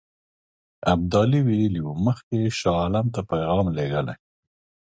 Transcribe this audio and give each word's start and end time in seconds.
ابدالي 0.93 1.39
ویلي 1.47 1.81
وو 1.83 1.93
مخکې 2.05 2.35
یې 2.43 2.51
شاه 2.59 2.77
عالم 2.81 3.07
ته 3.15 3.21
پیغام 3.29 3.65
لېږلی. 3.77 4.15